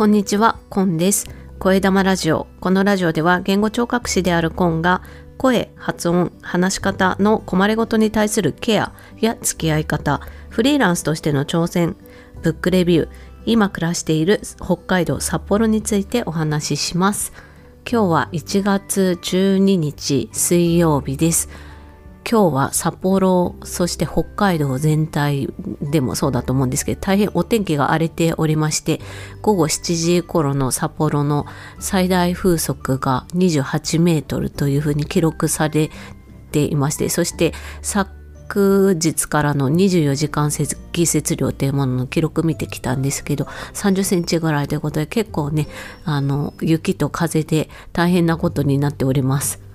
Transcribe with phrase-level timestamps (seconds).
[0.00, 1.28] こんにちは、コンです。
[1.58, 2.46] 声玉ラジオ。
[2.60, 5.02] このラジオでは言語聴覚士であるコンが
[5.36, 11.96] 声、発音、話し方の困りごとに対するケアや付き合い方、フリーランスとしての挑戦、
[12.40, 13.08] ブックレビュー、
[13.44, 17.34] 今暮らしている北海道札幌についてお話しします。
[17.86, 21.50] 今日は1月12日水曜日です。
[22.28, 25.48] 今日は札幌そして北海道全体
[25.80, 29.00] でもそうだと思うんですけど大変お天気が荒れておりまして
[29.42, 31.46] 午後7時頃の札幌の
[31.78, 35.90] 最大風速が28メートルというふうに記録され
[36.52, 37.52] ていましてそして
[37.82, 45.68] 昨日からの24時間積雪量というものの記録見てきたんですけど30センチぐらいということで結構ね
[46.04, 49.69] あの雪と風で大変なことになっております。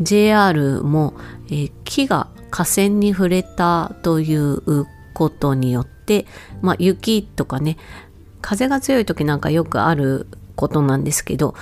[0.00, 1.14] JR も、
[1.48, 6.26] えー、木が河川に触れたということによって、
[6.62, 7.76] まあ、雪とかね
[8.40, 11.54] 風が強い時なんかよくあることなんですけど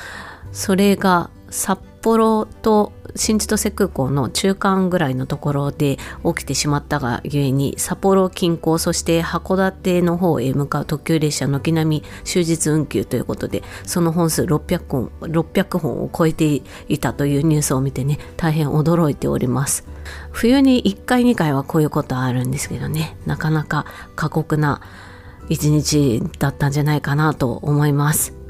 [0.52, 19.86] それが札幌と新千歳空港の中間ぐらいのところで起きてしまったがゆえに札幌近郊そして函館の方へ向かう特急列車軒並み終日運休ということでその本数600本 ,600 本を超えていたというニュースを見てね大変驚いております。
[20.30, 24.82] 冬に1回2回はこういうことあるんですけどねなかなか過酷な
[25.48, 28.43] 一日だったんじゃないかなと思います。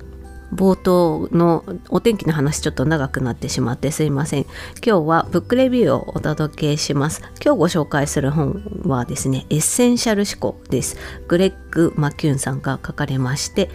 [0.55, 4.43] 冒頭のお天気の話ちょっと長くなってしまってすいません。
[4.43, 4.51] 今
[4.83, 7.23] 日はブックレビューをお届けします。
[7.45, 10.97] 今日ご紹介する本はですねエッセンシャル思考です。
[11.27, 13.71] グレッグ・マキューンさんが書かれまして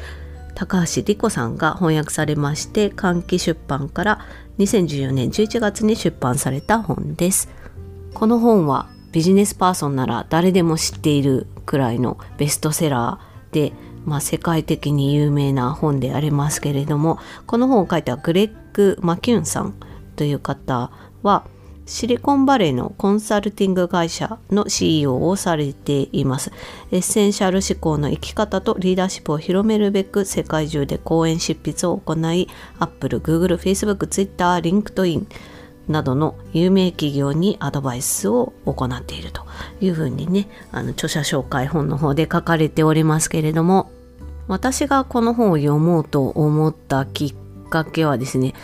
[0.55, 4.25] 高橋理子さんが翻訳されまして換気出版から
[4.58, 7.49] 2014年11月に出版された本です。
[8.14, 13.73] この本はビジネスパーソンなら誰でも知っているくらいのベストセラーで
[14.05, 19.76] まあ、世界的に有名な本でありますけれどもこの本を書いたグレッグ・マキュンさん
[20.15, 21.45] という方は
[21.89, 26.52] シリコンバレーのコンサルティング会社の CEO をされています。
[26.92, 35.26] エッセンシャル思考の生き方とリーダーシップを広めるべく世界中で講演執筆を行い、Apple、Google、Facebook、Twitter、LinkedIn
[35.89, 39.45] などの有名企業にアドバイスを行っていると
[39.82, 43.92] いうふうにね、あの著者紹介本の方で書かれておりますけれども、
[44.48, 48.55] 私がこの本を読もうと思ったきっかけはですね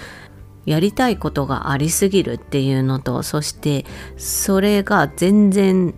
[0.66, 3.86] やりたいことがありすぎるっていうのとそして
[4.18, 5.94] それが全然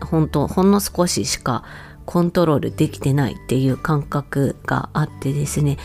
[0.00, 1.64] 本当ほんの少ししか
[2.06, 5.76] コントロールできてないっていう感覚があってですね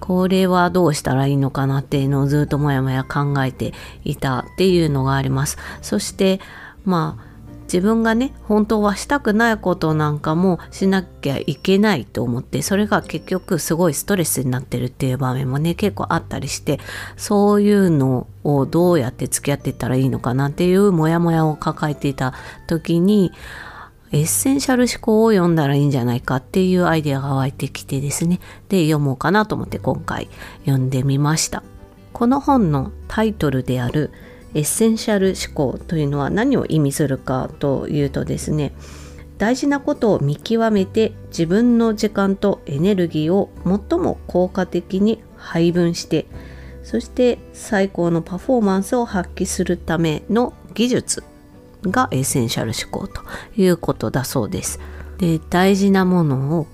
[0.00, 3.72] これはどうしたらいいのかなっていうのをずっともやもや考えて
[4.04, 5.58] いたっていうのがあります。
[5.82, 6.40] そして
[6.84, 7.30] まあ
[7.72, 16.80] 自分がね本当はしたくないことなんかもしなきゃいけないと思ってそれが結局すごいストレスになってるっていう場面もね結構あったりして
[17.16, 22.34] そういうのをどうやって付き合っていったらいいのかなっていうモヤモヤを抱えていた
[22.66, 23.30] 時に
[24.12, 28.40] エッセンシャル思考を読んだらいいんじゃないかっていうアイデアが湧いてきてですね。
[28.68, 30.28] で読もうかなと思って今回
[30.64, 31.62] 読んでみました。
[32.12, 34.10] この本のタイトルである
[34.54, 38.72] 「エッセンシャル思考というのは何を意味するかというとですね
[39.38, 46.26] 大事なことを見極めて自分の時間とエネルギーを最も効果的に配分して
[46.82, 51.29] そして最高のパフォーマンスを発揮するための技術。
[51.82, 53.22] がエッセンシャル思考と
[53.56, 54.80] いうことだそうです。
[55.18, 56.66] で大事なものを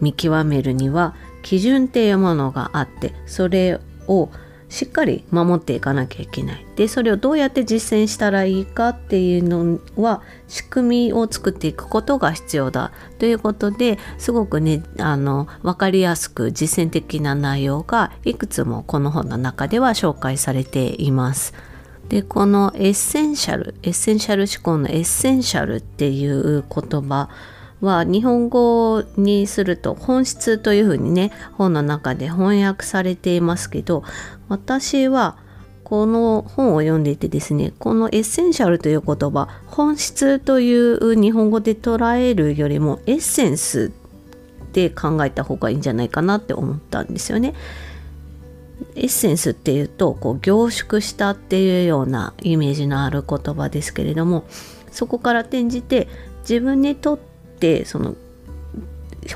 [0.00, 4.30] 見極めるには基準っていうものがあってそれを
[4.68, 6.66] しっかり守っていかなきゃいけない。
[6.76, 21.54] でそれをどうやって実践したらいいかっていうのは仕組みを作っていくことが必要だということですごくねあの分かりやすく実践的な内容がいくつもこの本の中では紹介されています。
[22.08, 27.28] でこのエッセンシャルエッセンシャル思考のエッセンシャルっていう言葉
[27.80, 34.02] は日本語にすると本質というふうにね本の中で翻訳されていますけど
[34.48, 35.36] 私は
[35.84, 43.92] この本を読んでいてですねこのエッセンシャルという言葉本質という日本語で捉えるよりもエッセンス
[44.72, 47.54] で考えた方がいいんじゃないかなって思ったんですよね。
[48.94, 54.44] エッセンスっていうとこう凝縮したっていうようなイメージのある言葉ですけれども
[54.90, 56.08] そこから転じて
[56.40, 58.14] 自分にとってその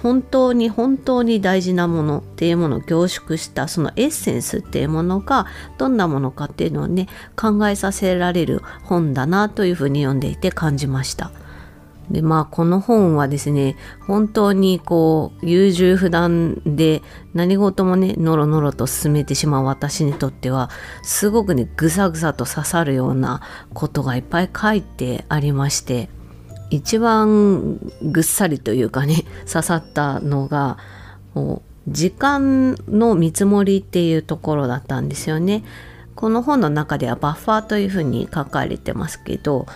[0.00, 5.47] 本当に本当に大事なものっていうものを凝縮したそのエッセンスっていうものが
[5.77, 11.31] どんなものかっていうのをね考えさせられる本だなというふうに読んでいて感じました。
[12.12, 13.76] でまあこの本はですね
[14.06, 20.70] 本当にこう優柔不断で何事もねノロノロと進めてしまう私にとっては
[21.03, 23.41] すごくねぐさぐさと刺さるような
[23.73, 26.11] ことがいっぱい書いてありまして
[26.69, 30.76] 一番ぐっさりというかね刺さったのが
[31.88, 35.65] 時間の見積もりっていうところだったんですよね。
[36.15, 39.67] この本の中ではバッファーというふうに書かれてますけど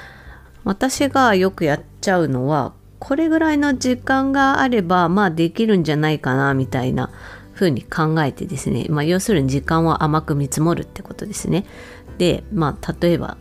[0.66, 7.10] 私がよくやっちゃうのはこれぐらいの時間があればまあできるんじゃないかなみたいな
[7.54, 11.64] 風に考えてですね、まあ、要するに時間を甘く見積もるってことですね。
[12.18, 13.36] でまあ例えば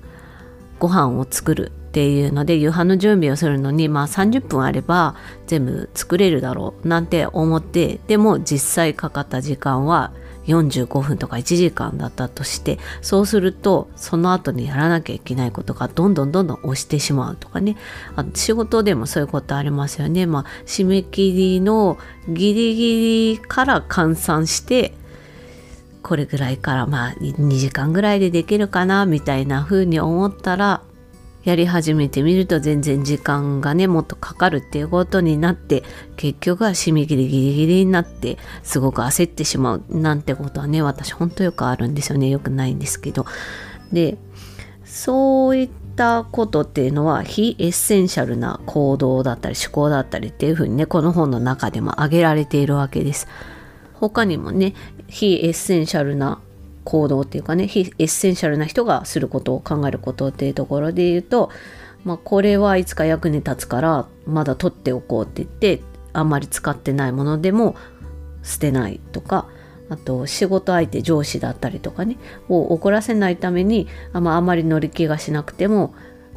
[0.78, 5.16] ご飯を作るっていうので夕飯の準備をするのにまあ30分あれば
[5.48, 10.12] 全部作れるだろうなんて思ってでも実際かかった時間は
[10.48, 17.78] 45分とか1時間だったとしてそうするとその後にやらなきゃいけないことがどんどんどんどん押してしまうとかね。
[18.16, 20.26] あ仕事でもそういうことありますよね。
[20.26, 21.98] まあ締め切りの
[22.28, 24.94] ギリギリから換算して
[26.02, 30.82] これぐらいからまあ2時間ぐらいでできるかなみたいな風に思ったら
[31.46, 35.84] やり始めてみると全然時間がねもっとかかるっていうことになって
[36.18, 43.26] 結局は締め切りギリギリになってすごく焦ってしまうなんてことはね私ほんとよくあるんですよねよくないんですけど。
[43.94, 44.18] で
[44.84, 53.28] そういったことっていうのは非エッセンシャルな行動だったり思考だったりっていうふうにねこの本の中でも挙げられているわけです。
[53.94, 54.74] 他にもね
[55.08, 56.40] 非エッセンシャルな
[56.86, 61.50] 行動っていうかね非エッセンシャルな人がすることを考えることっていうところで言うと、
[62.06, 65.82] まあ、これはいつか役に立つからまだ取っておこうって言って
[66.14, 67.76] あんまり使ってないものでも
[68.44, 69.48] 捨てないとか
[69.90, 72.18] あと仕事相手上司だったりとかね
[72.48, 75.94] を怒らせないためにまああまり乗り気がしなくても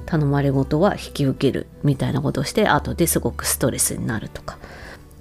[0.07, 4.59] 頼まれ事は引き受けるみたいなことをして後ですごくストレスになるとか。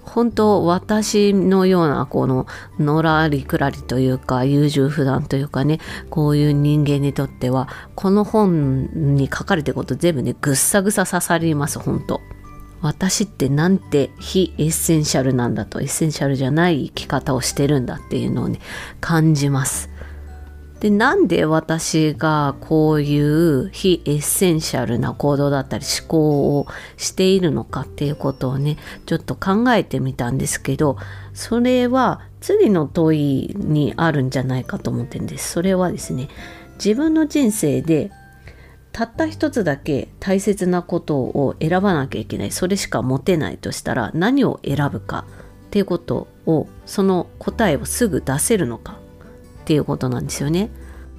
[0.07, 2.48] 本当私のようなこの
[2.80, 12.21] のらりくらりというか優柔不断というかねこういう人間にとってはこの本に書かれてること全部ねぐっさぐさ刺さります本当。
[12.81, 18.59] 私ってなんて非エッセンシャルなんだとエッセンシャルじゃない生き方をしてるんだっていうのをね
[19.01, 19.89] 感じます。
[20.79, 28.77] でなんで私がこういう非エッセンシャルな行動だったり思考をしているのかっていうことをね
[29.07, 30.97] ちょっと考えてみたんですけど
[31.33, 35.51] それは次の問いにあるんじゃないかと思ってるんです。
[35.51, 36.29] それはですね
[36.75, 38.12] 自分の人生で
[38.91, 42.51] たった一つだけ大切なことを選ばなきゃいけない。
[42.51, 45.25] それしか持てないとしたら何を選ぶか
[45.68, 49.06] っていうことをその答えをすぐ出せるのか。
[49.68, 50.69] っていうことなんですよね。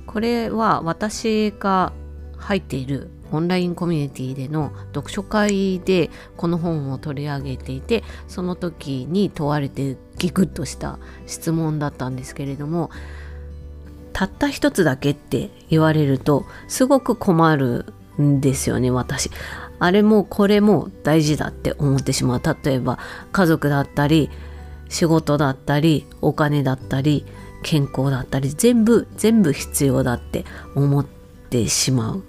[0.07, 1.93] これは私が
[2.39, 6.09] 入っているオンラインコミュニティでの読書会で
[6.39, 12.89] この本を取り上げていてその時に問われてギクッとした質問だったんですけれども
[14.15, 19.31] たった一つだけって言われるとすごく困るんですよね私。
[19.79, 22.99] あれもこれも大事だって思ってしまう例えば
[23.31, 24.31] 家族だったり
[24.89, 27.27] 仕事だったりお金だったり
[27.63, 30.45] 健康だったり全部全部必要だって
[30.75, 32.23] 思ってしまう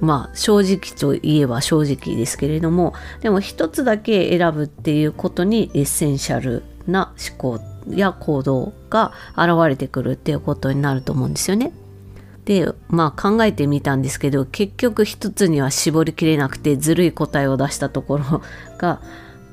[0.00, 11.72] まあ正直といえば正直ですけれどもでも一つだけ選ぶっていうことにエッセンシャルな思考や行動が現れてくるっていうことになると思うんですよね。
[12.44, 18.42] でまあ考えてみたんですけど結局一つには絞りきれなくてずるい答えを出したところ
[18.78, 19.00] が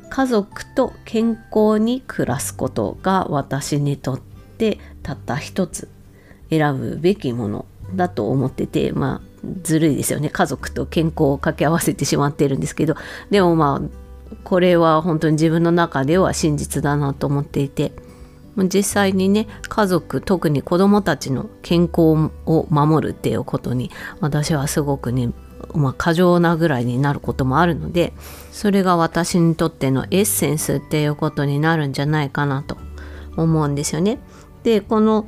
[0.10, 4.20] 家族と健康に暮らすことが私にとっ
[4.58, 5.90] てたった一つ
[6.52, 10.30] 選ぶべきものだと思っててまあずるいですよね。
[10.30, 12.96] 家族と健康を掛け合わせてしまってるんですけど。
[13.30, 17.92] でもまあこれは本当に自分の中では真実だなと思っていて。
[18.58, 23.90] 実際にね家族特に子どもたちの健康を守るっていうことに
[24.20, 25.32] 私はすごくね
[25.74, 28.12] まあ、過剰なぐらいになることもあるので
[28.52, 32.78] それが私にとってのエッセンスっていうことになるんじゃないかなと
[33.38, 34.20] 思うんですよね。
[34.70, 35.28] でこの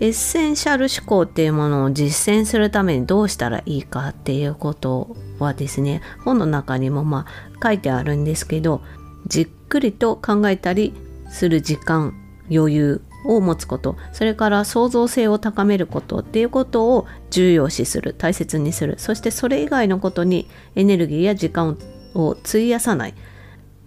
[0.00, 8.82] エッセンシャル思考っていうものを実践するためにどうしたらいいかっていうことはですね本の中にもまあ書いてあるんですけど
[9.28, 10.92] じっくりと考えたり
[11.30, 12.14] する時間
[12.50, 18.96] 余裕を持つことそれから創造性を高めることっていうことを重要視する大切にする。
[18.98, 21.78] そしてそれ以外のことにエネルギーや時間
[22.14, 23.14] を費やさない。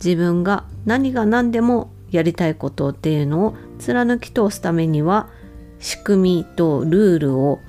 [0.03, 5.29] 自分が何が何でもやりたいことっていうのを貫き通すためには
[5.79, 7.59] 仕組みとルールを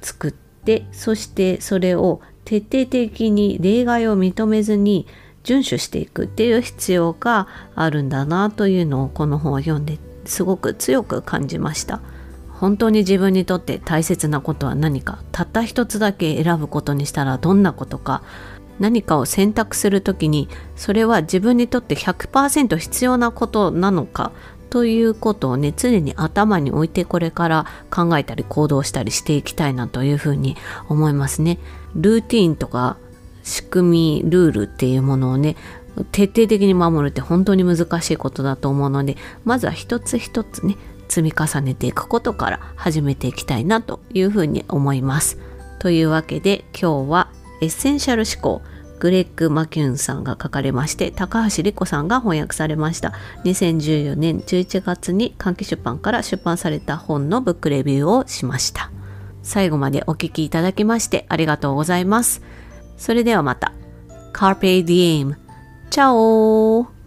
[0.00, 5.06] 作ってそしてそれを徹底的に例外を認めずに
[5.44, 12.00] 遵守していくっていう必要があるんだなというのをこの本を読んですごく強く感じました。
[12.58, 18.22] 本当に自分にとって大切なことは何かたった一つだけ選ぶことにしたらどんなことか
[18.80, 24.32] 何かを選択する時にそれは自分にとって100%必要なことなのか
[24.70, 30.56] ということをね常に頭に置いてこれから考えたり行動したりしていきたいなというふうに
[30.88, 31.58] 思いますね。
[31.94, 32.96] ルーティンとか
[33.42, 35.56] 仕組みルールっていうものをね
[36.12, 40.76] 徹底的に守るって本当に難しいことだと思うのでまずは一つ一つね
[41.08, 45.38] 積み重ねていくことから始めていきたいなというふうに思います。
[45.78, 48.62] というわけで今日はエッセンシャル思考
[48.98, 53.12] グレッグ・マキューンさんが書かれまして高橋璃子さんが翻訳されました。
[53.44, 58.90] 2014年11月にかんき出版から出版された本のブックレビューをしました。
[59.42, 62.42] 最後までお聴きいただきましてありがとうございます。
[62.96, 63.72] それではまた。
[64.32, 65.36] Carpe Diem
[65.90, 66.97] チャオ